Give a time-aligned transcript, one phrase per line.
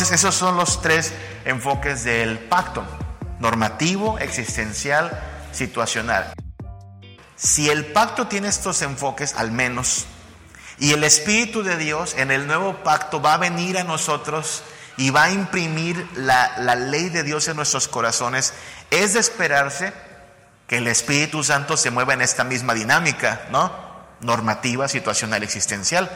[0.00, 1.12] Entonces esos son los tres
[1.44, 2.82] enfoques del pacto,
[3.38, 5.10] normativo, existencial,
[5.52, 6.32] situacional.
[7.36, 10.06] Si el pacto tiene estos enfoques, al menos,
[10.78, 14.62] y el Espíritu de Dios en el nuevo pacto va a venir a nosotros
[14.96, 18.54] y va a imprimir la, ley de Dios en nuestros corazones,
[18.90, 19.92] es de esperarse
[20.66, 23.70] que el Espíritu Santo se mueva en esta misma dinámica, ¿no?
[24.20, 26.10] Normativa, situacional, existencial.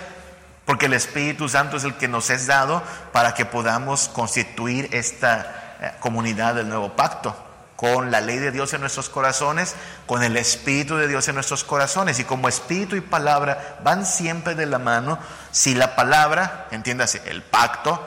[0.64, 2.82] Porque el Espíritu Santo es el que nos es dado
[3.12, 7.37] para que podamos constituir esta eh, comunidad del nuevo pacto
[7.77, 9.74] con la ley de Dios en nuestros corazones,
[10.06, 12.18] con el Espíritu de Dios en nuestros corazones.
[12.18, 15.18] Y como Espíritu y palabra van siempre de la mano,
[15.50, 18.01] si la palabra, entiéndase, el pacto,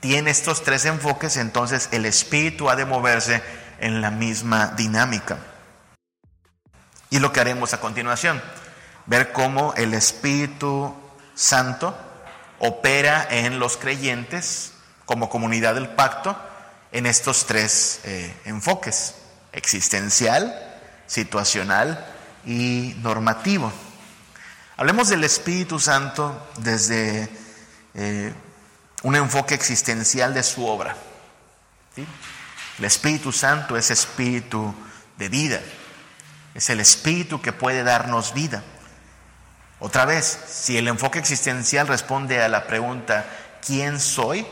[0.00, 3.42] tiene estos tres enfoques, entonces el Espíritu ha de moverse
[3.80, 5.38] en la misma dinámica.
[7.10, 8.42] Y lo que haremos a continuación,
[9.06, 10.94] ver cómo el Espíritu
[11.36, 11.96] Santo
[12.58, 14.72] opera en los creyentes
[15.04, 16.36] como comunidad del pacto
[16.90, 19.14] en estos tres eh, enfoques,
[19.52, 20.58] existencial,
[21.06, 22.04] situacional
[22.46, 23.70] y normativo.
[24.78, 27.28] Hablemos del Espíritu Santo desde
[27.94, 28.32] eh,
[29.02, 30.96] un enfoque existencial de su obra.
[32.78, 34.74] El Espíritu Santo es espíritu
[35.18, 35.60] de vida,
[36.54, 38.62] es el espíritu que puede darnos vida.
[39.78, 43.26] Otra vez, si el enfoque existencial responde a la pregunta,
[43.64, 44.46] ¿quién soy?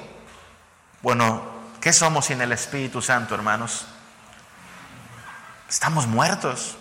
[1.03, 3.85] Bueno, ¿Qué somos sin el Espíritu Santo, hermanos?
[5.69, 6.79] Estamos muertos.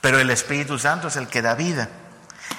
[0.00, 1.88] Pero el Espíritu Santo es el que da vida.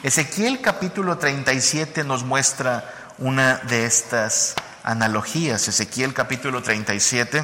[0.02, 5.68] Ezequiel capítulo 37 nos muestra una de estas analogías.
[5.68, 7.44] Ezequiel capítulo 37,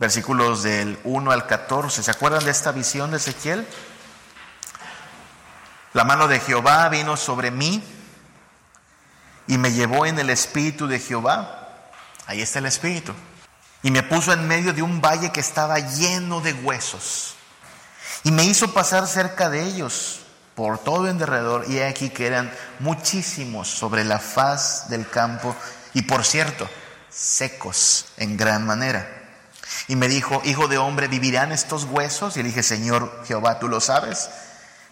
[0.00, 2.02] versículos del 1 al 14.
[2.02, 3.64] ¿Se acuerdan de esta visión de Ezequiel?
[5.92, 7.82] La mano de Jehová vino sobre mí
[9.46, 11.58] y me llevó en el espíritu de Jehová
[12.28, 13.14] Ahí está el Espíritu.
[13.82, 17.36] Y me puso en medio de un valle que estaba lleno de huesos.
[18.22, 20.20] Y me hizo pasar cerca de ellos
[20.54, 21.64] por todo en derredor.
[21.70, 25.56] Y aquí que eran muchísimos sobre la faz del campo.
[25.94, 26.68] Y por cierto,
[27.08, 29.08] secos en gran manera.
[29.86, 32.36] Y me dijo, hijo de hombre, ¿vivirán estos huesos?
[32.36, 34.28] Y le dije, Señor Jehová, ¿tú lo sabes?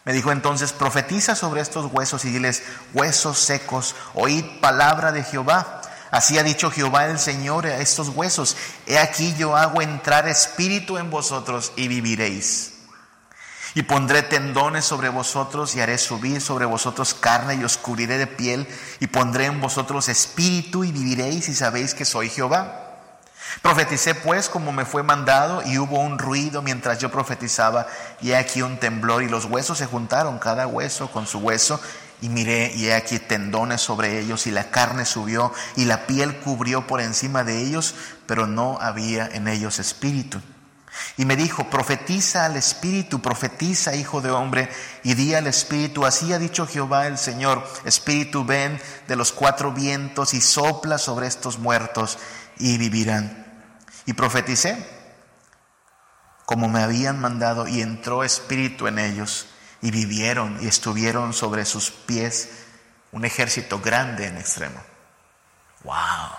[0.07, 2.63] Me dijo entonces, profetiza sobre estos huesos y diles,
[2.95, 5.83] huesos secos, oíd palabra de Jehová.
[6.13, 8.57] Así ha dicho Jehová el Señor a estos huesos,
[8.87, 12.75] he aquí yo hago entrar espíritu en vosotros y viviréis.
[13.75, 18.29] Y pondré tendones sobre vosotros y haré subir sobre vosotros carne y os cubriré de
[18.29, 18.69] piel
[19.01, 22.86] y pondré en vosotros espíritu y viviréis y sabéis que soy Jehová.
[23.63, 27.87] Profeticé pues como me fue mandado y hubo un ruido mientras yo profetizaba
[28.21, 31.81] y he aquí un temblor y los huesos se juntaron, cada hueso con su hueso
[32.21, 36.37] y miré y he aquí tendones sobre ellos y la carne subió y la piel
[36.41, 37.95] cubrió por encima de ellos,
[38.27, 40.41] pero no había en ellos espíritu.
[41.19, 44.71] Y me dijo, profetiza al espíritu, profetiza, hijo de hombre,
[45.03, 49.73] y di al espíritu, así ha dicho Jehová el Señor, espíritu ven de los cuatro
[49.73, 52.19] vientos y sopla sobre estos muertos
[52.59, 53.45] y vivirán.
[54.07, 54.97] Y profeticé
[56.47, 59.47] como me habían mandado y entró espíritu en ellos
[59.83, 62.65] y vivieron y estuvieron sobre sus pies
[63.11, 64.81] un ejército grande en extremo.
[65.83, 66.31] ¡Wow!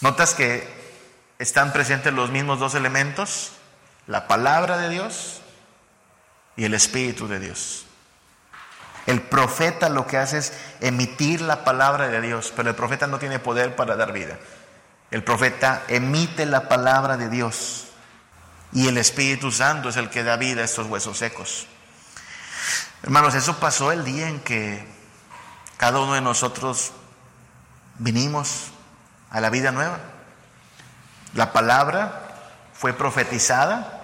[0.00, 0.66] ¿Notas que
[1.38, 3.52] están presentes los mismos dos elementos?
[4.06, 5.42] La palabra de Dios
[6.56, 7.86] y el Espíritu de Dios.
[9.06, 13.18] El profeta lo que hace es emitir la palabra de Dios, pero el profeta no
[13.18, 14.38] tiene poder para dar vida.
[15.10, 17.86] El profeta emite la palabra de Dios.
[18.72, 21.66] Y el Espíritu Santo es el que da vida a estos huesos secos.
[23.02, 24.86] Hermanos, eso pasó el día en que
[25.76, 26.92] cada uno de nosotros
[27.98, 28.66] vinimos
[29.30, 29.98] a la vida nueva.
[31.34, 32.28] La palabra
[32.74, 34.02] fue profetizada,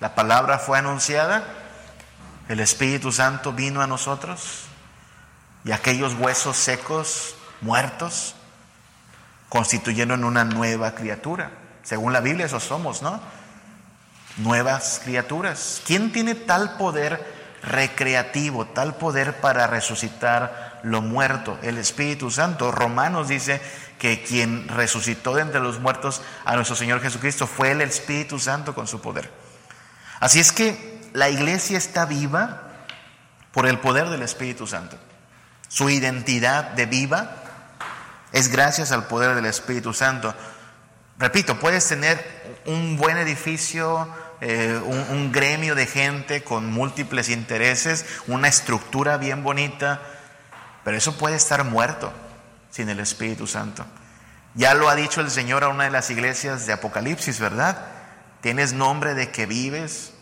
[0.00, 1.44] la palabra fue anunciada,
[2.48, 4.64] el Espíritu Santo vino a nosotros
[5.64, 8.34] y aquellos huesos secos, muertos,
[9.48, 11.50] constituyeron una nueva criatura.
[11.82, 13.20] Según la Biblia, eso somos, ¿no?
[14.36, 15.82] nuevas criaturas.
[15.86, 17.24] ¿Quién tiene tal poder
[17.62, 21.58] recreativo, tal poder para resucitar lo muerto?
[21.62, 22.72] El Espíritu Santo.
[22.72, 23.60] Romanos dice
[23.98, 28.74] que quien resucitó de entre los muertos a nuestro Señor Jesucristo fue el Espíritu Santo
[28.74, 29.30] con su poder.
[30.20, 32.60] Así es que la iglesia está viva
[33.52, 34.98] por el poder del Espíritu Santo.
[35.68, 37.36] Su identidad de viva
[38.32, 40.34] es gracias al poder del Espíritu Santo.
[41.16, 44.08] Repito, puedes tener un buen edificio,
[44.40, 50.02] eh, un, gremio de gente con múltiples intereses, una estructura bien bonita,
[50.82, 52.12] pero eso puede estar muerto
[52.70, 53.86] sin el Espíritu Santo.
[54.54, 57.86] Ya lo ha dicho el Señor a una de las iglesias de Apocalipsis, ¿verdad?
[58.40, 60.13] Tienes nombre de que vives,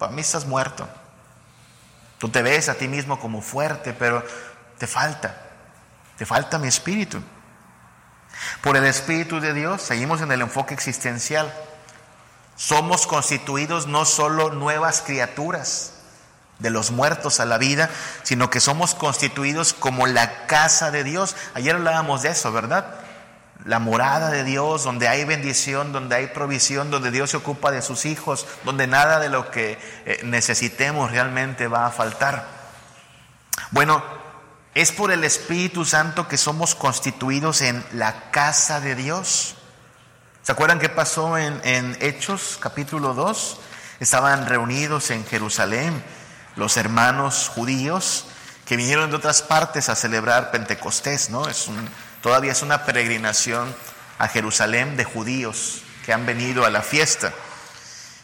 [0.00, 0.88] para mí estás muerto.
[2.16, 4.24] Tú te ves a ti mismo como fuerte, pero
[4.78, 5.36] te falta,
[6.16, 7.22] te falta mi espíritu.
[8.62, 11.52] Por el Espíritu de Dios, seguimos en el enfoque existencial.
[12.56, 15.92] Somos constituidos no solo nuevas criaturas
[16.60, 17.90] de los muertos a la vida,
[18.22, 21.36] sino que somos constituidos como la casa de Dios.
[21.52, 22.99] Ayer hablábamos de eso, ¿verdad?
[23.64, 27.82] La morada de Dios, donde hay bendición, donde hay provisión, donde Dios se ocupa de
[27.82, 32.46] sus hijos, donde nada de lo que eh, necesitemos realmente va a faltar.
[33.70, 34.02] Bueno,
[34.74, 39.56] es por el Espíritu Santo que somos constituidos en la casa de Dios.
[40.42, 43.58] ¿Se acuerdan qué pasó en, Hechos capítulo 2?
[44.00, 46.02] Estaban reunidos en Jerusalén
[46.56, 48.26] los hermanos judíos
[48.64, 51.48] que vinieron de otras partes a celebrar Pentecostés, ¿no?
[51.48, 51.88] Es un,
[52.22, 53.74] todavía es una peregrinación
[54.18, 57.32] a Jerusalén de judíos que han venido a la fiesta.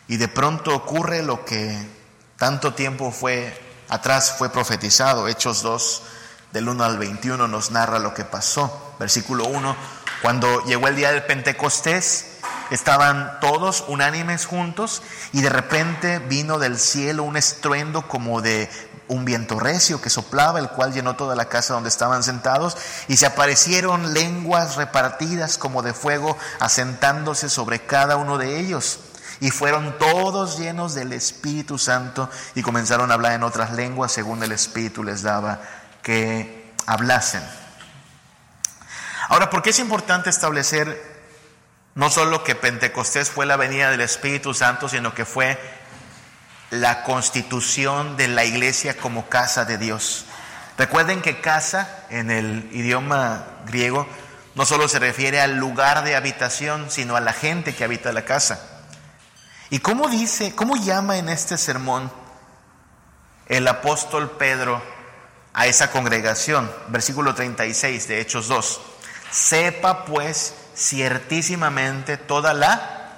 [0.09, 1.77] Y de pronto ocurre lo que
[2.37, 3.59] tanto tiempo fue
[3.89, 5.29] atrás fue profetizado.
[5.29, 6.03] Hechos 2
[6.53, 8.95] del 1 al 21 nos narra lo que pasó.
[8.99, 9.77] Versículo 1,
[10.23, 12.39] cuando llegó el día del Pentecostés,
[12.71, 15.03] estaban todos unánimes juntos
[15.33, 18.71] y de repente vino del cielo un estruendo como de
[19.08, 22.76] un viento recio que soplaba, el cual llenó toda la casa donde estaban sentados,
[23.08, 29.00] y se aparecieron lenguas repartidas como de fuego, asentándose sobre cada uno de ellos.
[29.41, 34.43] Y fueron todos llenos del Espíritu Santo y comenzaron a hablar en otras lenguas según
[34.43, 35.61] el Espíritu les daba
[36.02, 37.43] que hablasen.
[39.29, 41.17] Ahora, ¿por qué es importante establecer
[41.97, 45.59] no solo que Pentecostés fue la venida del Espíritu Santo, sino que fue
[46.71, 50.27] la constitución de la iglesia como casa de Dios?
[50.79, 54.07] Recuerden que casa en el idioma griego
[54.55, 58.25] no solo se refiere al lugar de habitación, sino a la gente que habita la
[58.25, 58.61] casa.
[59.71, 62.11] ¿Y cómo dice, cómo llama en este sermón
[63.47, 64.83] el apóstol Pedro
[65.55, 66.71] a esa congregación?
[66.89, 68.81] Versículo 36 de Hechos 2.
[69.31, 73.12] Sepa pues ciertísimamente toda la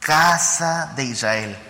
[0.00, 1.69] casa de Israel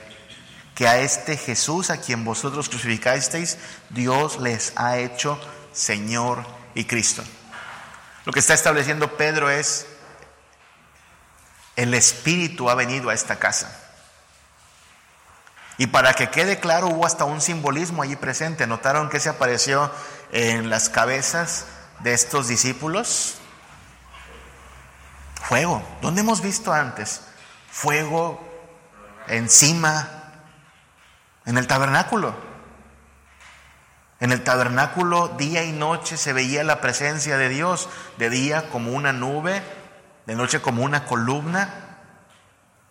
[0.80, 3.58] que a este Jesús a quien vosotros crucificasteis,
[3.90, 5.38] Dios les ha hecho
[5.74, 6.42] Señor
[6.74, 7.22] y Cristo.
[8.24, 9.84] Lo que está estableciendo Pedro es,
[11.76, 13.78] el Espíritu ha venido a esta casa.
[15.76, 18.66] Y para que quede claro, hubo hasta un simbolismo allí presente.
[18.66, 19.92] ¿Notaron que se apareció
[20.32, 21.66] en las cabezas
[21.98, 23.34] de estos discípulos?
[25.42, 25.82] Fuego.
[26.00, 27.20] ¿Dónde hemos visto antes?
[27.70, 28.42] Fuego
[29.28, 30.19] encima,
[31.50, 32.32] en el tabernáculo.
[34.20, 37.88] En el tabernáculo día y noche se veía la presencia de Dios,
[38.18, 39.60] de día como una nube,
[40.26, 41.68] de noche como una columna.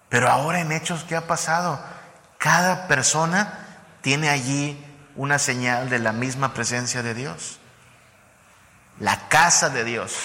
[0.10, 1.82] Pero ahora en hechos, ¿qué ha pasado?
[2.38, 3.60] Cada persona
[4.02, 4.78] tiene allí
[5.16, 7.60] una señal de la misma presencia de Dios.
[9.00, 10.18] La casa de Dios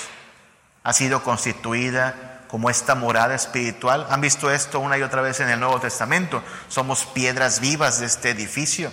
[0.82, 4.06] ha sido constituida como esta morada espiritual.
[4.10, 6.40] Han visto esto una y otra vez en el Nuevo Testamento.
[6.68, 8.92] Somos piedras vivas de este edificio.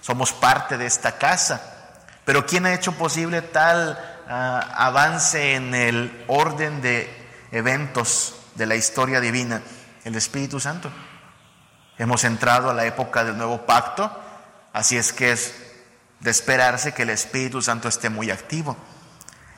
[0.00, 2.00] Somos parte de esta casa.
[2.24, 7.14] Pero ¿quién ha hecho posible tal ah, avance en el orden de
[7.52, 9.60] eventos de la historia divina?
[10.06, 10.90] El Espíritu Santo.
[11.98, 14.10] Hemos entrado a la época del nuevo pacto,
[14.72, 15.54] así es que es
[16.20, 18.78] de esperarse que el Espíritu Santo esté muy activo.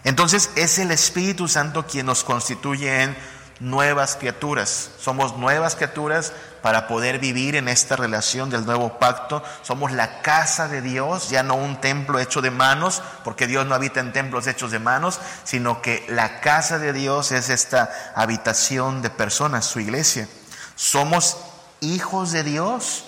[0.03, 4.91] Entonces es el Espíritu Santo quien nos constituye en nuevas criaturas.
[4.99, 6.33] Somos nuevas criaturas
[6.63, 9.43] para poder vivir en esta relación del nuevo pacto.
[9.63, 13.75] Somos la casa de Dios, ya no un templo hecho de manos, porque Dios no
[13.75, 19.03] habita en templos hechos de manos, sino que la casa de Dios es esta habitación
[19.03, 20.29] de personas, su iglesia.
[20.75, 21.39] Somos
[21.81, 23.05] hijos de Dios.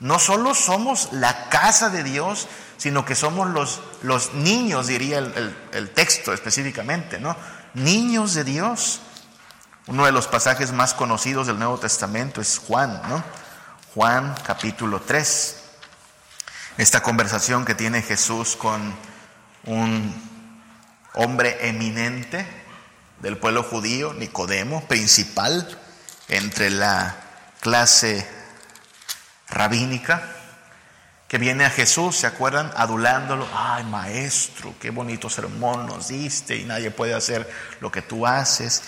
[0.00, 5.56] No solo somos la casa de Dios, sino que somos los, los niños, diría el,
[5.72, 7.36] el, texto específicamente, ¿no?
[7.74, 9.00] Niños de Dios.
[9.88, 13.24] Uno de los pasajes más conocidos del Nuevo Testamento es Juan, ¿no?
[13.94, 15.56] Juan capítulo 3.
[16.78, 18.94] Esta conversación que tiene Jesús con
[19.64, 20.14] un
[21.14, 22.46] hombre eminente
[23.18, 25.76] del pueblo judío, Nicodemo, principal
[26.28, 27.16] entre la
[27.58, 28.24] clase
[29.48, 30.22] rabínica
[31.26, 32.70] que viene a Jesús, ¿se acuerdan?
[32.76, 38.28] Adulándolo, ay maestro, qué bonito sermón nos diste y nadie puede hacer lo que tú
[38.28, 38.82] haces.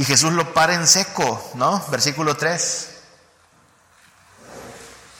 [0.00, 1.84] Y Jesús lo para en seco, ¿no?
[1.90, 3.02] Versículo 3.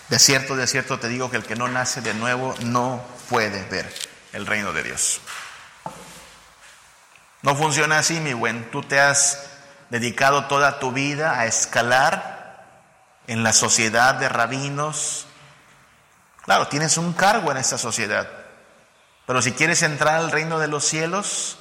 [0.08, 3.62] De cierto, de cierto te digo que el que no nace de nuevo no puede
[3.68, 3.94] ver
[4.32, 5.20] el reino de Dios.
[7.42, 8.70] No funciona así, mi buen.
[8.70, 9.50] Tú te has
[9.90, 12.66] dedicado toda tu vida a escalar
[13.26, 15.26] en la sociedad de rabinos.
[16.46, 18.30] Claro, tienes un cargo en esta sociedad.
[19.26, 21.58] Pero si quieres entrar al reino de los cielos,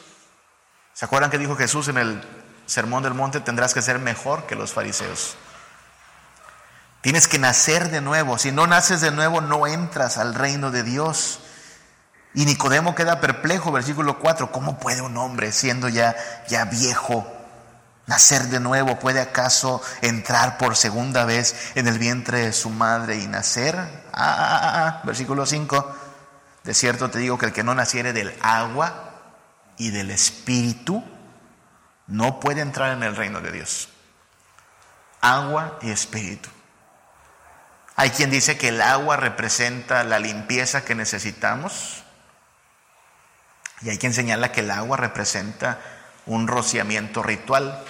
[0.93, 2.38] ¿se acuerdan que dijo Jesús en el
[2.69, 3.39] Sermón del Monte?
[3.39, 5.35] Tendrás que ser mejor que los fariseos.
[7.01, 8.37] Tienes que nacer de nuevo.
[8.37, 11.39] Si no naces de nuevo, no entras al reino de Dios.
[12.35, 16.15] Y Nicodemo queda perplejo, versículo 4, ¿cómo puede un hombre siendo ya,
[16.47, 17.25] ya viejo
[18.05, 18.99] nacer de nuevo?
[18.99, 23.75] ¿Puede acaso entrar por segunda vez en el vientre de su madre y nacer?
[23.77, 25.95] Ah, ah, ah, versículo 5,
[26.65, 29.11] de cierto te digo que el que no naciere del agua
[29.77, 31.03] y del espíritu
[32.09, 33.89] no puede entrar en el reino de Dios.
[35.21, 36.49] Agua y espíritu.
[37.95, 42.03] Hay quien dice que el agua representa la limpieza que necesitamos
[43.81, 45.79] y hay quien señala que el agua representa
[46.25, 47.83] un rociamiento ritual.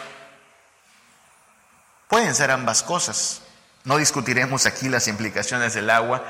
[2.08, 3.42] Pueden ser ambas cosas.
[3.86, 6.24] No discutiremos aquí las implicaciones del agua,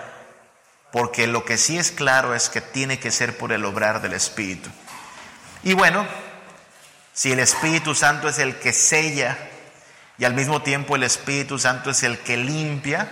[0.91, 4.13] porque lo que sí es claro es que tiene que ser por el obrar del
[4.13, 4.69] Espíritu.
[5.63, 6.07] Y bueno,
[7.19, 9.37] si el Espíritu Santo es el que sella
[10.17, 13.09] y al mismo tiempo el Espíritu Santo es el que limpia,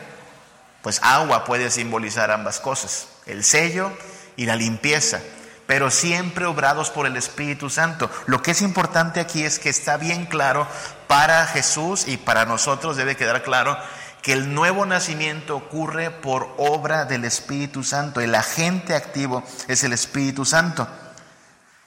[0.81, 3.91] pues agua puede simbolizar ambas cosas, el sello
[4.37, 5.19] y la limpieza
[5.65, 8.09] pero siempre obrados por el Espíritu Santo.
[8.27, 10.65] Lo que es importante aquí es que está bien claro
[11.07, 13.77] para Jesús y para nosotros debe quedar claro
[14.21, 18.21] que el nuevo nacimiento ocurre por obra del Espíritu Santo.
[18.21, 20.87] El agente activo es el Espíritu Santo.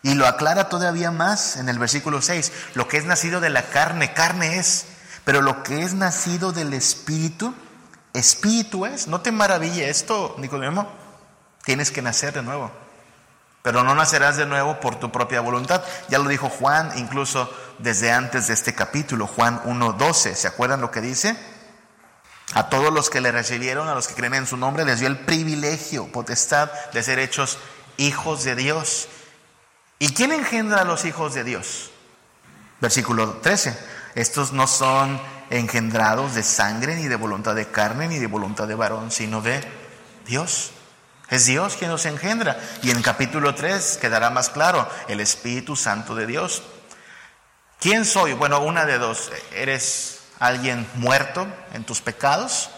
[0.02, 2.52] Y lo aclara todavía más en el versículo 6.
[2.74, 4.86] Lo que es nacido de la carne, carne es.
[5.24, 7.54] Pero lo que es nacido del Espíritu,
[8.14, 9.08] Espíritu es.
[9.08, 10.90] No te maraville esto, Nicodemo.
[11.64, 12.70] Tienes que nacer de nuevo.
[13.62, 15.84] Pero no nacerás de nuevo por tu propia voluntad.
[16.08, 20.34] Ya lo dijo Juan incluso desde antes de este capítulo, Juan 1.12.
[20.34, 21.36] ¿Se acuerdan lo que dice?
[22.54, 25.08] A todos los que le recibieron, a los que creen en su nombre, les dio
[25.08, 27.58] el privilegio, potestad de ser hechos
[27.98, 29.08] hijos de Dios.
[30.02, 31.90] ¿Y quién engendra a los hijos de Dios?
[32.80, 33.78] Versículo 13.
[34.14, 38.74] Estos no son engendrados de sangre, ni de voluntad de carne, ni de voluntad de
[38.74, 39.62] varón, sino de
[40.24, 40.70] Dios.
[41.28, 42.58] Es Dios quien nos engendra.
[42.82, 46.62] Y en capítulo 3 quedará más claro, el Espíritu Santo de Dios.
[47.78, 48.32] ¿Quién soy?
[48.32, 49.30] Bueno, una de dos.
[49.52, 52.70] ¿Eres alguien muerto en tus pecados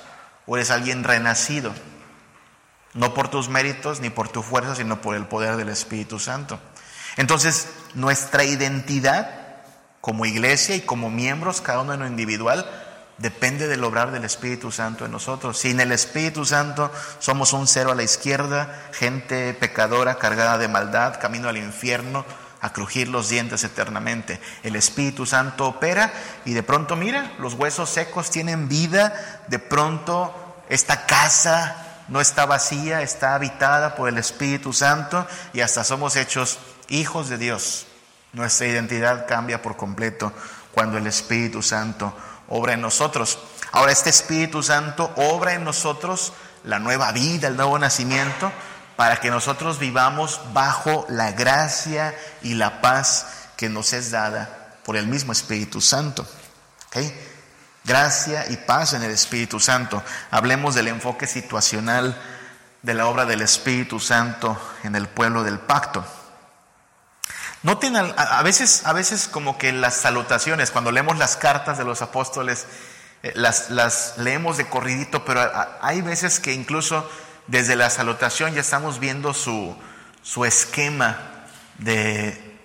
[0.46, 1.72] o eres alguien renacido?
[2.94, 6.58] No por tus méritos ni por tu fuerza, sino por el poder del Espíritu Santo.
[7.16, 9.42] Entonces, nuestra identidad
[10.00, 12.68] como iglesia y como miembros, cada uno en lo individual,
[13.18, 15.58] depende del obrar del Espíritu Santo en nosotros.
[15.58, 16.90] Sin el Espíritu Santo
[17.20, 22.24] somos un cero a la izquierda, gente pecadora cargada de maldad, camino al infierno,
[22.60, 24.40] a crujir los dientes eternamente.
[24.62, 26.12] El Espíritu Santo opera
[26.44, 30.34] y de pronto, mira, los huesos secos tienen vida, de pronto
[30.68, 36.58] esta casa no está vacía, está habitada por el Espíritu Santo y hasta somos hechos
[36.92, 37.86] hijos de Dios.
[38.32, 40.32] Nuestra identidad cambia por completo
[40.72, 42.16] cuando el Espíritu Santo
[42.48, 43.38] obra en nosotros.
[43.72, 46.32] Ahora este Espíritu Santo obra en nosotros
[46.64, 48.52] la nueva vida, el nuevo nacimiento,
[48.96, 54.96] para que nosotros vivamos bajo la gracia y la paz que nos es dada por
[54.96, 56.26] el mismo Espíritu Santo.
[57.84, 60.02] Gracia y paz en el Espíritu Santo.
[60.30, 62.20] Hablemos del enfoque situacional
[62.82, 66.04] de la obra del Espíritu Santo en el pueblo del pacto.
[67.62, 72.02] Noten, a veces, a veces como que las salutaciones, cuando leemos las cartas de los
[72.02, 72.66] apóstoles,
[73.22, 75.48] eh, las, las leemos de corridito, pero
[75.80, 77.08] hay veces que incluso
[77.46, 79.76] desde la salutación ya estamos viendo su,
[80.22, 81.18] su esquema
[81.78, 82.58] de,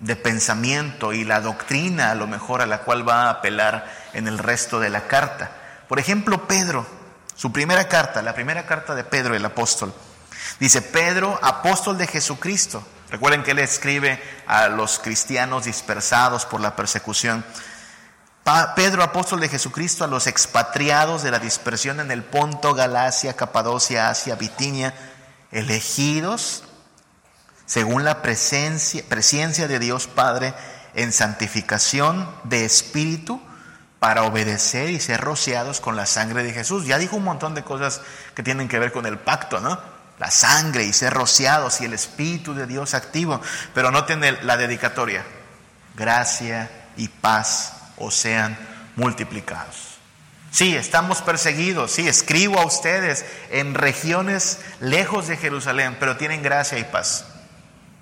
[0.00, 4.28] de pensamiento y la doctrina a lo mejor a la cual va a apelar en
[4.28, 5.50] el resto de la carta.
[5.88, 6.86] Por ejemplo, Pedro,
[7.34, 9.94] su primera carta, la primera carta de Pedro el apóstol,
[10.60, 16.76] dice, Pedro, apóstol de Jesucristo, Recuerden que él escribe a los cristianos dispersados por la
[16.76, 17.44] persecución.
[18.76, 24.10] Pedro, apóstol de Jesucristo, a los expatriados de la dispersión en el Ponto, Galacia, Capadocia,
[24.10, 24.94] Asia, Bitinia,
[25.50, 26.64] elegidos
[27.66, 30.54] según la presencia, presencia de Dios Padre
[30.94, 33.40] en santificación de espíritu
[33.98, 36.86] para obedecer y ser rociados con la sangre de Jesús.
[36.86, 38.02] Ya dijo un montón de cosas
[38.34, 39.80] que tienen que ver con el pacto, ¿no?
[40.18, 43.40] La sangre y ser rociados y el Espíritu de Dios activo.
[43.74, 45.24] Pero noten la dedicatoria.
[45.96, 48.56] Gracia y paz os sean
[48.96, 49.94] multiplicados.
[50.50, 56.78] Sí, estamos perseguidos, sí, escribo a ustedes en regiones lejos de Jerusalén, pero tienen gracia
[56.78, 57.24] y paz.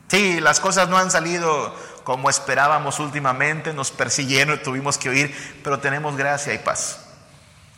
[0.09, 5.79] Sí, las cosas no han salido como esperábamos últimamente, nos persiguieron tuvimos que huir, pero
[5.79, 7.02] tenemos gracia y paz.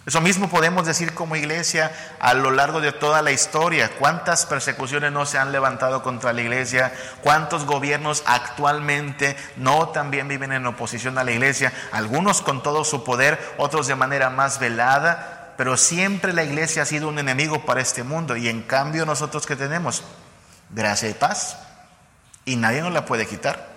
[0.06, 3.90] Eso mismo podemos decir como iglesia a lo largo de toda la historia.
[3.98, 6.92] ¿Cuántas persecuciones no se han levantado contra la iglesia?
[7.22, 11.72] ¿Cuántos gobiernos actualmente no también viven en oposición a la iglesia?
[11.90, 16.86] Algunos con todo su poder, otros de manera más velada, pero siempre la iglesia ha
[16.86, 20.04] sido un enemigo para este mundo y en cambio nosotros que tenemos
[20.68, 21.56] gracia y paz
[22.44, 23.72] y nadie nos la puede quitar.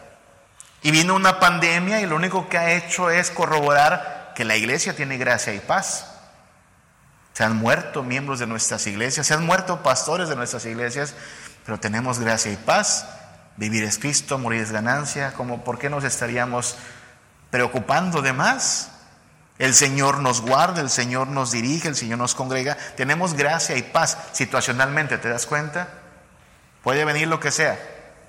[0.81, 4.93] Y vino una pandemia y lo único que ha hecho es corroborar que la iglesia
[4.93, 6.16] tiene gracia y paz.
[7.38, 11.13] Se han muerto miembros de nuestras iglesias, se han muerto pastores de nuestras iglesias,
[11.67, 13.06] pero tenemos gracia y paz.
[13.58, 15.34] Vivir es Cristo, morir es ganancia.
[15.34, 16.77] Como, ¿Por qué nos estaríamos
[17.51, 18.89] preocupando de más?
[19.60, 22.75] El Señor nos guarda, el Señor nos dirige, el Señor nos congrega.
[22.96, 25.89] Tenemos gracia y paz situacionalmente, ¿te das cuenta?
[26.82, 27.77] Puede venir lo que sea.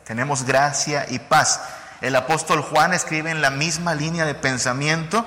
[0.04, 1.62] Tenemos gracia y paz.
[2.02, 5.24] El apóstol Juan escribe en la misma línea de pensamiento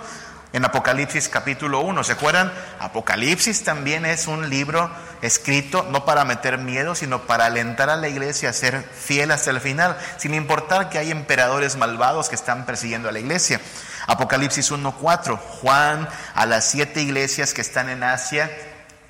[0.54, 2.04] en Apocalipsis capítulo 1.
[2.04, 2.52] ¿Se acuerdan?
[2.80, 4.92] Apocalipsis también es un libro
[5.22, 9.52] escrito no para meter miedo, sino para alentar a la iglesia a ser fiel hasta
[9.52, 13.62] el final, sin importar que hay emperadores malvados que están persiguiendo a la iglesia.
[14.08, 18.52] Apocalipsis 1.4, Juan a las siete iglesias que están en Asia,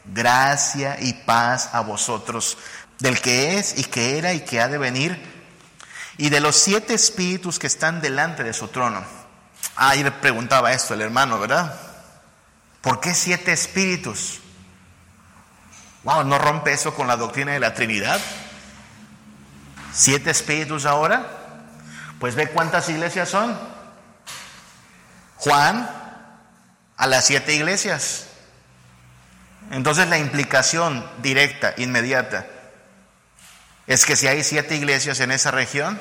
[0.06, 2.58] gracia y paz a vosotros,
[3.00, 5.18] del que es y que era y que ha de venir,
[6.18, 9.21] y de los siete espíritus que están delante de su trono
[9.84, 11.74] Ah, y le preguntaba esto el hermano, ¿verdad?
[12.82, 14.40] ¿Por qué siete espíritus?
[16.04, 18.22] Wow, ¿no rompe eso con la doctrina de la Trinidad?
[19.92, 21.26] ¿Siete espíritus ahora?
[22.20, 23.58] Pues ve cuántas iglesias son.
[25.38, 25.90] Juan
[26.96, 28.28] a las siete iglesias.
[29.72, 32.46] Entonces la implicación directa, inmediata,
[33.88, 36.00] es que si hay siete iglesias en esa región,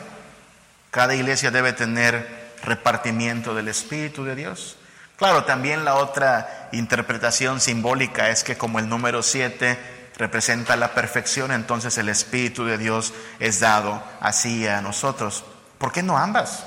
[0.90, 4.76] cada iglesia debe tener repartimiento del Espíritu de Dios.
[5.16, 9.78] Claro, también la otra interpretación simbólica es que como el número 7
[10.16, 15.44] representa la perfección, entonces el Espíritu de Dios es dado así a nosotros.
[15.78, 16.64] ¿Por qué no ambas?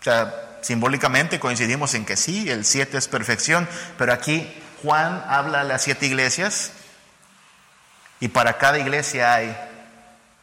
[0.00, 4.46] O sea, simbólicamente coincidimos en que sí, el 7 es perfección, pero aquí
[4.82, 6.72] Juan habla a las siete iglesias
[8.20, 9.56] y para cada iglesia hay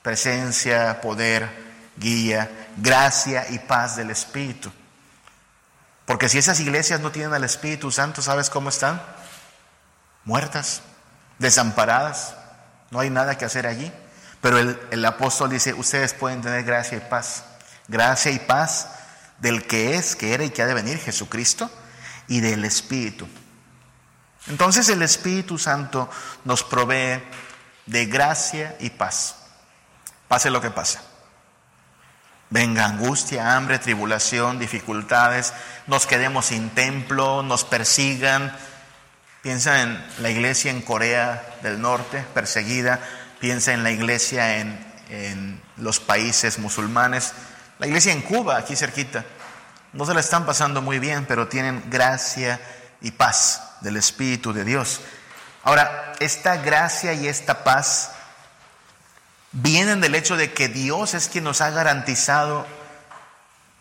[0.01, 1.49] presencia, poder,
[1.97, 4.71] guía gracia y paz del Espíritu.
[6.05, 9.01] Porque si esas iglesias no tienen al Espíritu Santo, ¿sabes cómo están?
[10.23, 10.81] Muertas,
[11.39, 12.35] desamparadas,
[12.91, 13.91] no hay nada que hacer allí.
[14.41, 17.43] Pero el, el, apóstol dice, ustedes pueden tener gracia y paz.
[17.88, 18.89] Gracia y paz
[19.39, 21.71] del que es, que era y que ha de venir Jesucristo
[22.27, 23.27] y del Espíritu.
[24.47, 26.09] Entonces el Espíritu Santo
[26.43, 27.23] nos provee
[27.88, 29.35] de gracia y paz.
[30.27, 30.99] Pase lo que pase
[32.49, 35.53] venga angustia, hambre, tribulación, dificultades,
[35.88, 38.55] nos quedemos sin templo, nos persigan.
[39.41, 42.99] Piensa en la iglesia en Corea del Norte, perseguida.
[43.39, 47.34] Piensa en la iglesia en, en los países musulmanes.
[47.77, 49.23] La iglesia en Cuba, aquí cerquita.
[49.93, 52.60] No se la están pasando muy bien, pero tienen gracia
[53.01, 55.01] y paz del Espíritu de Dios.
[55.63, 58.12] Ahora, esta gracia y esta paz
[59.55, 62.65] vienen del hecho de que Dios es quien nos ha garantizado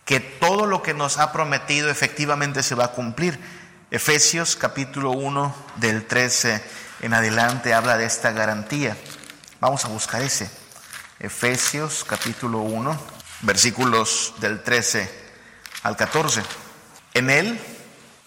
[0.04, 3.40] que todo lo que nos ha prometido efectivamente se va a cumplir.
[3.90, 6.62] Efesios capítulo 1 del 13
[7.00, 8.96] en adelante habla de esta garantía.
[9.60, 10.48] Vamos a buscar ese.
[11.18, 12.96] Efesios capítulo 1,
[13.42, 15.10] versículos del 13
[15.82, 16.42] al 14.
[17.14, 17.60] En él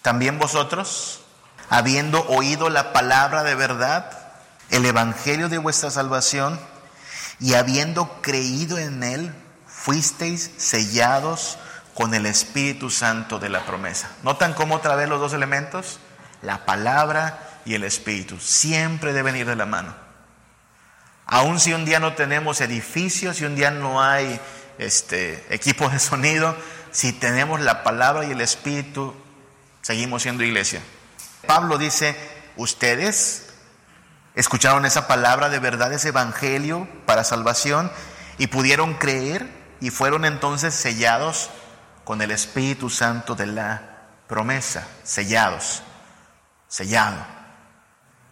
[0.02, 1.22] también vosotros,
[1.70, 4.32] habiendo oído la palabra de verdad,
[4.68, 6.60] el evangelio de vuestra salvación,
[7.40, 9.34] y habiendo creído en Él,
[9.66, 11.58] fuisteis sellados
[11.94, 14.10] con el Espíritu Santo de la promesa.
[14.22, 15.98] ¿Notan cómo otra vez los dos elementos?
[16.42, 18.38] La palabra y el Espíritu.
[18.38, 19.94] Siempre deben ir de la mano.
[21.26, 24.40] Aun si un día no tenemos edificios, si un día no hay
[24.78, 26.56] este, equipo de sonido,
[26.90, 29.14] si tenemos la palabra y el Espíritu,
[29.82, 30.80] seguimos siendo iglesia.
[31.46, 32.16] Pablo dice,
[32.56, 33.47] ustedes
[34.38, 37.90] escucharon esa palabra de verdad, ese evangelio para salvación
[38.38, 39.48] y pudieron creer
[39.80, 41.50] y fueron entonces sellados
[42.04, 43.82] con el Espíritu Santo de la
[44.28, 45.82] promesa, sellados,
[46.68, 47.16] sellado.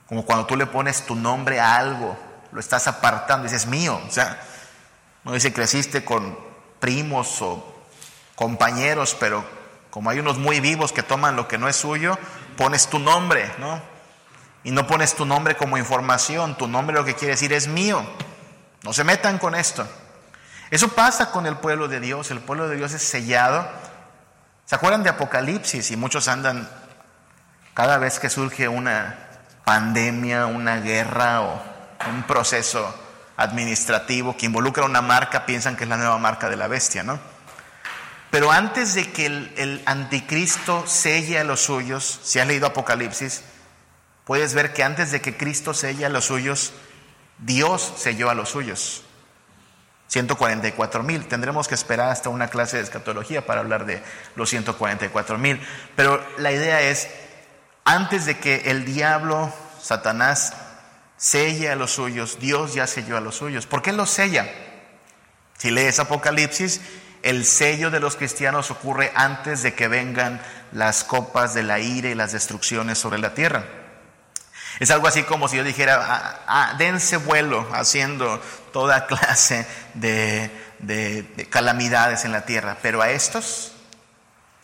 [0.06, 2.16] Como cuando tú le pones tu nombre a algo,
[2.52, 4.40] lo estás apartando, dices mío, o sea,
[5.24, 6.38] no dice creciste con
[6.78, 7.82] primos o
[8.36, 9.44] compañeros, pero
[9.90, 12.16] como hay unos muy vivos que toman lo que no es suyo,
[12.56, 13.95] pones tu nombre, ¿no?
[14.66, 18.04] Y no pones tu nombre como información, tu nombre lo que quiere decir es mío.
[18.82, 19.86] No se metan con esto.
[20.72, 22.32] Eso pasa con el pueblo de Dios.
[22.32, 23.64] El pueblo de Dios es sellado.
[24.64, 25.92] ¿Se acuerdan de Apocalipsis?
[25.92, 26.68] Y muchos andan,
[27.74, 29.16] cada vez que surge una
[29.64, 31.62] pandemia, una guerra o
[32.10, 32.92] un proceso
[33.36, 37.20] administrativo que involucra una marca, piensan que es la nueva marca de la bestia, ¿no?
[38.32, 43.44] Pero antes de que el, anticristo selle a los suyos, si has leído Apocalipsis,
[44.26, 46.72] puedes ver que antes de que Cristo selle a los suyos,
[47.38, 49.04] Dios selló a los suyos.
[50.08, 51.26] 144 mil.
[51.26, 54.02] Tendremos que esperar hasta una clase de escatología para hablar de
[54.34, 55.60] los 144 mil.
[55.94, 57.08] Pero la idea es,
[57.84, 60.54] antes de que el diablo, Satanás,
[61.16, 63.66] selle a los suyos, Dios ya selló a los suyos.
[63.66, 64.50] ¿Por qué los sella?
[65.56, 66.80] Si lees Apocalipsis,
[67.22, 70.40] el sello de los cristianos ocurre antes de que vengan
[70.72, 73.85] las copas de la ira y las destrucciones sobre la tierra.
[74.78, 78.40] Es algo así como si yo dijera, ah, ah, dense vuelo haciendo
[78.72, 83.72] toda clase de, de calamidades en la tierra, pero a estos,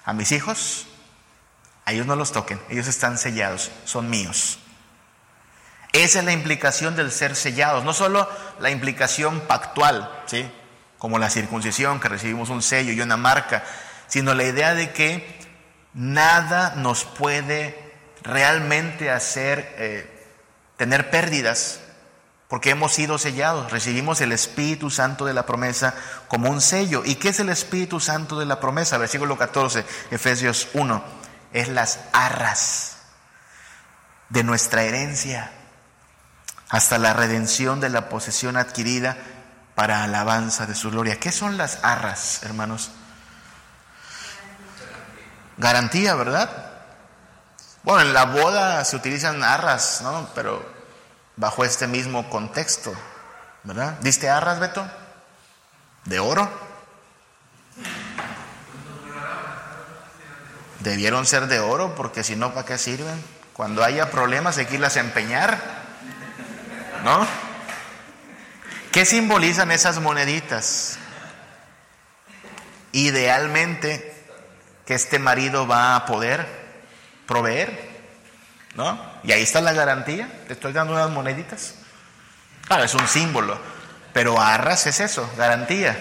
[0.05, 0.87] a mis hijos,
[1.85, 4.59] a ellos no los toquen, ellos están sellados, son míos.
[5.92, 8.29] Esa es la implicación del ser sellados, no solo
[8.61, 10.51] la implicación pactual, ¿sí?
[10.96, 13.64] como la circuncisión, que recibimos un sello y una marca,
[14.07, 15.38] sino la idea de que
[15.94, 17.82] nada nos puede
[18.22, 20.28] realmente hacer eh,
[20.76, 21.80] tener pérdidas,
[22.48, 25.94] porque hemos sido sellados, recibimos el Espíritu Santo de la promesa
[26.28, 27.02] como un sello.
[27.04, 28.98] ¿Y qué es el Espíritu Santo de la promesa?
[28.98, 31.02] Versículo 14, Efesios 1,
[31.52, 32.98] es las arras
[34.28, 35.50] de nuestra herencia
[36.68, 39.16] hasta la redención de la posesión adquirida
[39.74, 41.20] para alabanza de su gloria.
[41.20, 42.90] ¿Qué son las arras, hermanos?
[45.58, 46.71] Garantía, ¿verdad?
[47.83, 50.29] Bueno, en la boda se utilizan arras, ¿no?
[50.35, 50.64] Pero
[51.37, 52.95] bajo este mismo contexto,
[53.64, 53.99] ¿verdad?
[54.01, 54.88] ¿Diste arras, Beto?
[56.05, 56.49] ¿De oro?
[60.79, 63.21] Debieron ser de oro porque si no, ¿para qué sirven?
[63.53, 65.59] Cuando haya problemas hay que irlas a empeñar,
[67.03, 67.27] ¿no?
[68.92, 70.99] ¿Qué simbolizan esas moneditas?
[72.92, 74.14] Idealmente
[74.87, 76.62] que este marido va a poder
[77.33, 77.73] proveer,
[78.75, 79.01] ¿no?
[79.25, 81.77] Y ahí está la garantía, te estoy dando unas moneditas.
[82.66, 83.59] Claro, es un símbolo,
[84.12, 85.97] pero arras es eso, garantía.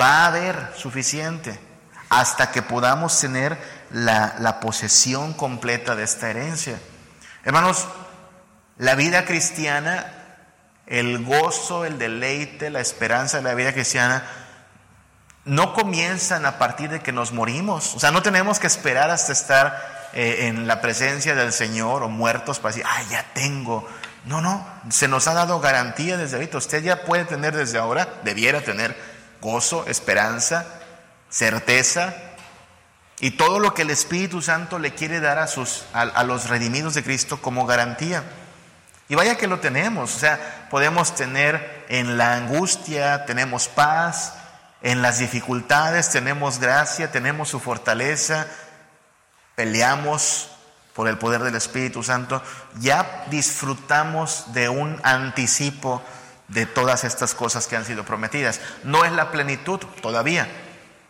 [0.00, 1.58] Va a haber suficiente
[2.08, 3.58] hasta que podamos tener
[3.90, 6.78] la, posesión completa de esta herencia.
[7.44, 7.88] Hermanos,
[8.78, 10.06] la vida cristiana,
[10.86, 14.22] el gozo, el deleite, la esperanza de la vida cristiana,
[15.44, 17.96] no comienzan a partir de que nos morimos.
[17.96, 22.08] O sea, no tenemos que esperar hasta estar eh, en la presencia del Señor o
[22.08, 23.88] muertos para decir, ah, ya tengo.
[24.24, 26.58] No, no, se nos ha dado garantía desde ahorita.
[26.58, 28.96] Usted ya puede tener desde ahora, debiera tener
[29.40, 30.66] gozo, esperanza,
[31.28, 32.14] certeza
[33.18, 36.94] y todo lo que el Espíritu Santo le quiere dar a, sus, a los redimidos
[36.94, 38.22] de Cristo como garantía.
[39.08, 44.34] Y vaya que lo tenemos, o sea, podemos tener en la angustia, tenemos paz,
[44.82, 48.46] en las dificultades tenemos gracia, tenemos su fortaleza,
[49.54, 50.48] peleamos
[50.94, 52.42] por el poder del Espíritu Santo,
[52.80, 56.02] ya disfrutamos de un anticipo
[56.48, 58.60] de todas estas cosas que han sido prometidas.
[58.84, 60.48] No es la plenitud todavía,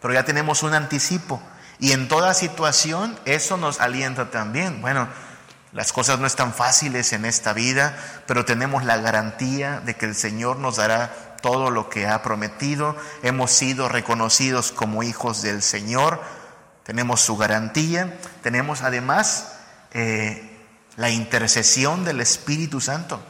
[0.01, 1.43] pero ya tenemos un anticipo.
[1.81, 4.81] Y en toda situación eso nos alienta también.
[4.81, 5.09] Bueno,
[5.73, 10.15] las cosas no están fáciles en esta vida, pero tenemos la garantía de que el
[10.15, 12.95] Señor nos dará todo lo que ha prometido.
[13.25, 16.23] Hemos sido reconocidos como hijos del Señor
[16.85, 19.53] tenemos su garantía, tenemos además
[19.93, 20.59] eh,
[20.97, 23.23] la intercesión del Espíritu Santo.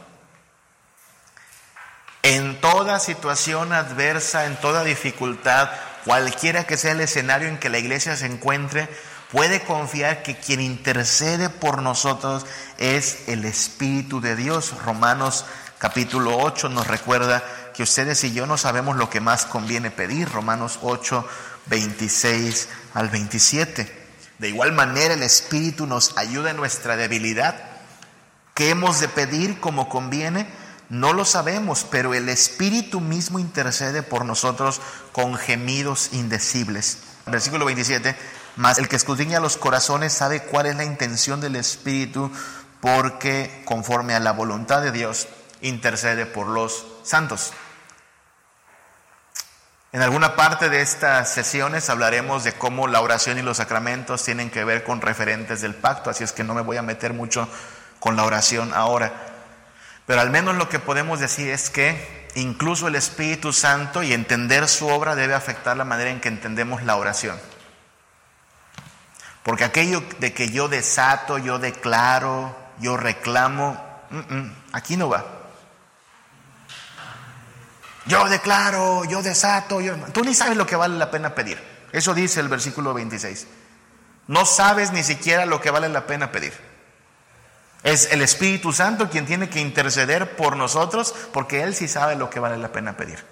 [2.23, 5.69] En toda situación adversa, en toda dificultad,
[6.05, 8.87] cualquiera que sea el escenario en que la iglesia se encuentre,
[9.31, 12.45] puede confiar que quien intercede por nosotros
[12.77, 14.73] es el Espíritu de Dios.
[14.85, 15.45] Romanos
[15.79, 20.29] capítulo 8 nos recuerda que ustedes y yo no sabemos lo que más conviene pedir.
[20.29, 21.27] Romanos 8,
[21.67, 24.03] 26 al 27.
[24.39, 27.55] De igual manera el Espíritu nos ayuda en nuestra debilidad.
[28.53, 30.47] ¿Qué hemos de pedir como conviene?
[30.89, 36.99] No lo sabemos, pero el Espíritu mismo intercede por nosotros con gemidos indecibles.
[37.25, 38.15] Versículo 27,
[38.57, 42.31] mas el que escudriña los corazones sabe cuál es la intención del Espíritu,
[42.81, 45.27] porque conforme a la voluntad de Dios
[45.61, 47.53] intercede por los santos.
[49.93, 54.49] En alguna parte de estas sesiones hablaremos de cómo la oración y los sacramentos tienen
[54.49, 57.47] que ver con referentes del pacto, así es que no me voy a meter mucho
[57.99, 59.13] con la oración ahora.
[60.07, 64.67] Pero al menos lo que podemos decir es que incluso el Espíritu Santo y entender
[64.67, 67.39] su obra debe afectar la manera en que entendemos la oración.
[69.43, 73.79] Porque aquello de que yo desato, yo declaro, yo reclamo,
[74.71, 75.42] aquí no va.
[78.05, 79.95] Yo declaro, yo desato, yo...
[80.11, 81.61] tú ni sabes lo que vale la pena pedir.
[81.91, 83.47] Eso dice el versículo 26.
[84.27, 86.53] No sabes ni siquiera lo que vale la pena pedir.
[87.83, 92.29] Es el Espíritu Santo quien tiene que interceder por nosotros porque Él sí sabe lo
[92.29, 93.23] que vale la pena pedir.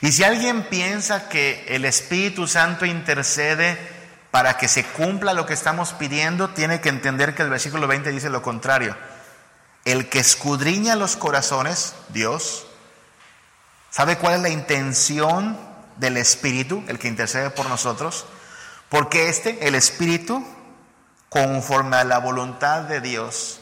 [0.00, 3.78] Y si alguien piensa que el Espíritu Santo intercede
[4.30, 8.10] para que se cumpla lo que estamos pidiendo, tiene que entender que el versículo 20
[8.10, 8.96] dice lo contrario.
[9.84, 12.66] El que escudriña los corazones, Dios,
[13.94, 15.56] ¿sabe cuál es la intención
[15.98, 18.26] del Espíritu, el que intercede por nosotros?
[18.88, 20.44] Porque este, el Espíritu,
[21.28, 23.60] conforme a la voluntad de Dios,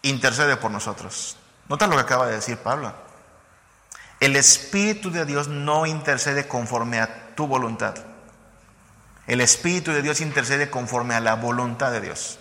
[0.00, 1.36] intercede por nosotros.
[1.68, 2.94] Nota lo que acaba de decir Pablo.
[4.18, 7.94] El Espíritu de Dios no intercede conforme a tu voluntad.
[9.26, 12.38] El Espíritu de Dios intercede conforme a la voluntad de Dios.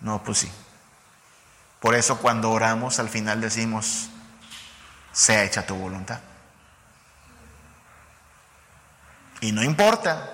[0.00, 0.52] No, pues sí.
[1.80, 4.08] Por eso cuando oramos al final decimos,
[5.12, 6.20] sea hecha tu voluntad.
[9.40, 10.30] Y no importa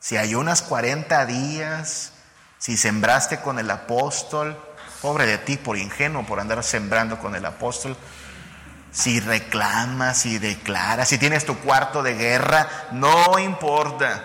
[0.00, 2.12] si hay unas 40 días,
[2.58, 4.58] si sembraste con el apóstol,
[5.00, 7.96] pobre de ti por ingenuo, por andar sembrando con el apóstol,
[8.92, 14.24] si reclamas, si declaras, si tienes tu cuarto de guerra, no importa.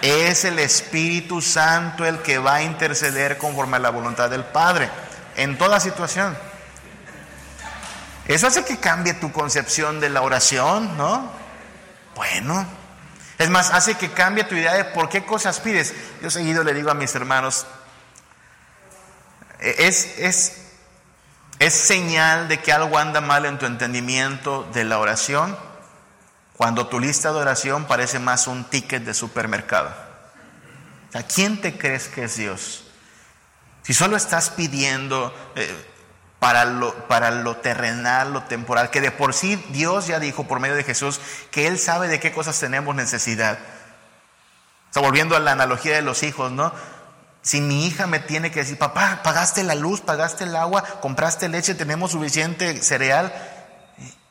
[0.00, 4.88] Es el Espíritu Santo el que va a interceder conforme a la voluntad del Padre
[5.36, 6.36] en toda situación.
[8.34, 11.30] Eso hace que cambie tu concepción de la oración, ¿no?
[12.14, 12.66] Bueno,
[13.38, 15.94] es más, hace que cambie tu idea de por qué cosas pides.
[16.22, 17.66] Yo seguido le digo a mis hermanos,
[19.58, 20.60] es, es
[21.60, 25.56] es señal de que algo anda mal en tu entendimiento de la oración
[26.56, 29.94] cuando tu lista de oración parece más un ticket de supermercado.
[31.12, 32.84] Sea, ¿quién te crees que es Dios?
[33.82, 35.89] Si solo estás pidiendo eh,
[36.40, 40.58] para, lo, para lo terrenal, lo temporal, que de por sí Dios ya dijo por
[40.58, 43.58] medio de Jesús que Él sabe de qué cosas tenemos necesidad.
[44.90, 46.72] O sea, volviendo a la analogía de los hijos, ¿no?
[47.42, 51.48] Si mi hija me tiene que decir, papá, pagaste la luz, pagaste el agua, compraste
[51.48, 53.32] leche, tenemos suficiente cereal.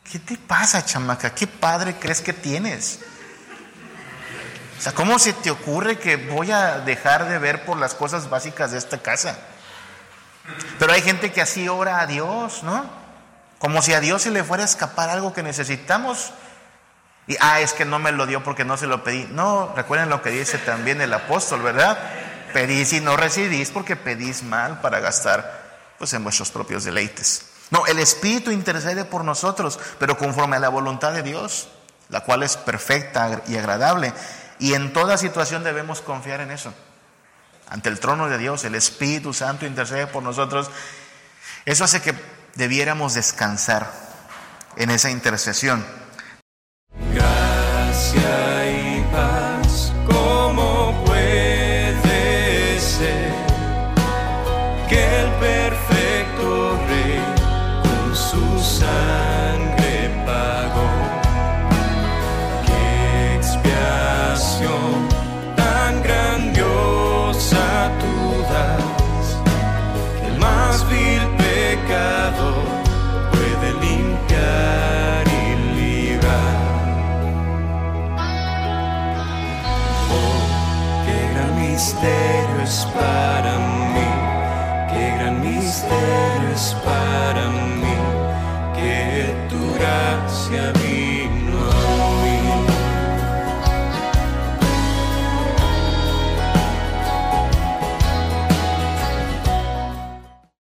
[0.04, 1.34] ¿Qué te pasa, chamaca?
[1.34, 3.00] ¿Qué padre crees que tienes?
[4.78, 8.30] O sea, ¿cómo se te ocurre que voy a dejar de ver por las cosas
[8.30, 9.38] básicas de esta casa?
[10.77, 12.85] Pero hay gente que así ora a Dios, ¿no?
[13.59, 16.31] Como si a Dios se le fuera a escapar algo que necesitamos.
[17.27, 19.27] Y, ah, es que no me lo dio porque no se lo pedí.
[19.31, 21.97] No, recuerden lo que dice también el apóstol, ¿verdad?
[22.53, 27.45] Pedís y no recibís porque pedís mal para gastar pues en vuestros propios deleites.
[27.69, 31.67] No, el Espíritu intercede por nosotros, pero conforme a la voluntad de Dios,
[32.09, 34.13] la cual es perfecta y agradable.
[34.57, 36.73] Y en toda situación debemos confiar en eso.
[37.69, 40.71] Ante el trono de Dios, el Espíritu Santo intercede por nosotros.
[41.65, 42.15] Eso hace que
[42.55, 43.91] debiéramos descansar
[44.75, 45.86] en esa intercesión.